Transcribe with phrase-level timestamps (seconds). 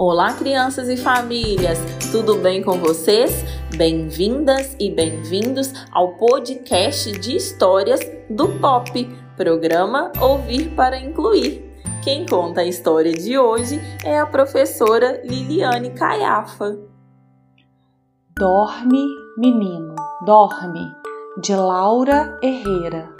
[0.00, 1.76] Olá, crianças e famílias!
[2.12, 3.42] Tudo bem com vocês?
[3.76, 7.98] Bem-vindas e bem-vindos ao podcast de histórias
[8.30, 8.92] do Pop,
[9.36, 11.68] programa Ouvir para Incluir.
[12.04, 16.78] Quem conta a história de hoje é a professora Liliane Caiafa.
[18.38, 19.04] Dorme,
[19.36, 20.92] menino, dorme,
[21.42, 23.10] de Laura Herrera.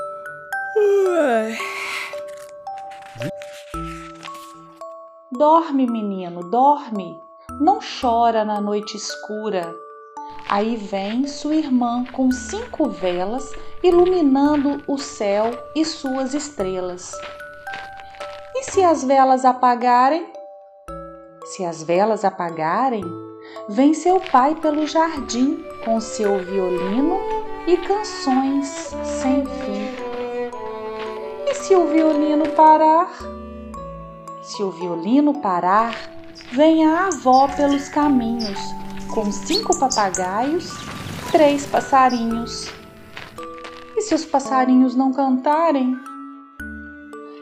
[5.31, 7.21] Dorme, menino, dorme.
[7.61, 9.75] Não chora na noite escura.
[10.49, 13.53] Aí vem sua irmã com cinco velas
[13.83, 17.13] iluminando o céu e suas estrelas.
[18.57, 20.33] E se as velas apagarem?
[21.45, 23.05] Se as velas apagarem,
[23.69, 27.19] vem seu pai pelo jardim com seu violino
[27.67, 28.67] e canções
[29.05, 29.91] sem fim.
[31.47, 33.11] E se o violino parar?
[34.49, 35.95] Se o violino parar,
[36.53, 38.59] vem a avó pelos caminhos,
[39.13, 40.73] com cinco papagaios,
[41.31, 42.71] três passarinhos.
[43.95, 45.95] E se os passarinhos não cantarem?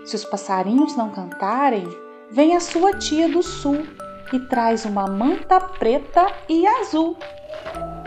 [0.04, 1.86] Se os passarinhos não cantarem,
[2.28, 3.86] vem a sua tia do sul
[4.32, 7.16] e traz uma manta preta e azul.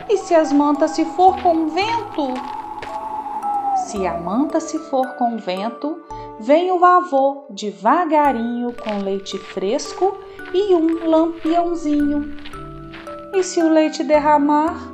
[0.10, 2.34] E se as mantas se for com vento?
[3.88, 6.02] Se a manta se for com vento,
[6.40, 10.18] vem o avô devagarinho com leite fresco
[10.54, 12.34] e um lampiãozinho.
[13.36, 14.90] E se o leite derramar?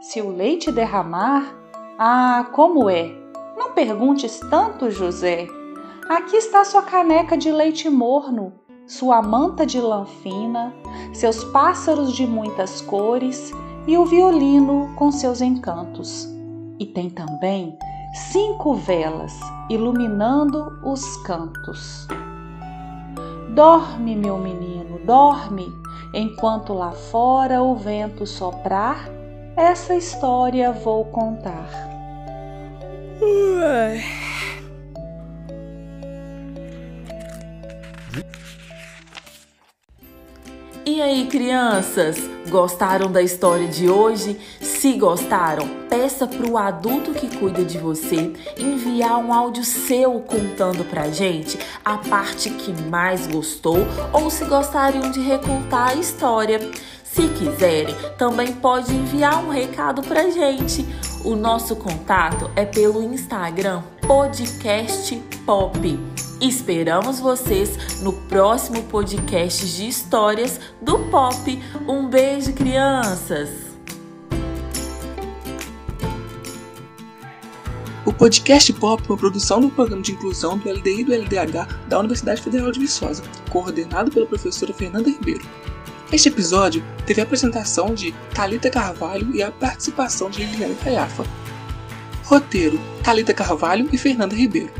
[0.00, 1.54] Se o leite derramar,
[1.98, 3.14] ah, como é?
[3.56, 5.46] Não perguntes tanto, José.
[6.08, 8.52] Aqui está sua caneca de leite morno,
[8.86, 10.74] sua manta de lã fina,
[11.12, 13.52] seus pássaros de muitas cores
[13.86, 16.28] e o violino com seus encantos.
[16.78, 17.78] E tem também
[18.14, 19.38] cinco velas
[19.68, 22.06] iluminando os cantos.
[23.50, 25.72] Dorme, meu menino, dorme,
[26.12, 29.08] enquanto lá fora o vento soprar,
[29.56, 31.68] essa história vou contar.
[40.86, 44.38] E aí, crianças, gostaram da história de hoje?
[44.60, 50.84] Se gostaram, peça para o adulto que cuida de você enviar um áudio seu contando
[50.84, 53.78] pra gente a parte que mais gostou
[54.12, 56.58] ou se gostariam de recontar a história.
[57.04, 60.84] Se quiserem, também pode enviar um recado pra gente.
[61.24, 65.14] O nosso contato é pelo Instagram Podcast
[65.46, 65.78] Pop.
[66.40, 71.62] Esperamos vocês no próximo podcast de histórias do Pop.
[71.86, 73.73] Um beijo, crianças!
[78.06, 81.88] O podcast Pop é uma produção do programa de inclusão do LDI e do LDH
[81.88, 85.40] da Universidade Federal de Viçosa, coordenado pela professora Fernanda Ribeiro.
[86.12, 91.24] Este episódio teve a apresentação de Talita Carvalho e a participação de Liliane Caiafa.
[92.24, 94.70] Roteiro: Talita Carvalho e Fernanda Ribeiro.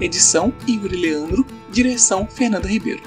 [0.00, 1.46] Edição: Igor Leandro.
[1.70, 3.02] Direção: Fernanda Ribeiro.